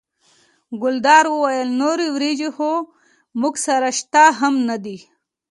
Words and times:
ګلداد 0.81 1.25
وویل 1.29 1.69
نورې 1.81 2.07
وریجې 2.15 2.49
خو 2.55 2.71
موږ 3.41 3.55
سره 3.65 3.87
شته 3.99 4.23
هم 4.39 4.53
نه 4.69 4.77
دي. 4.83 4.97